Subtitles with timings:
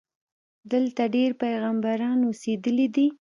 [0.71, 3.07] دلته ډېر پیغمبران اوسېدلي دي.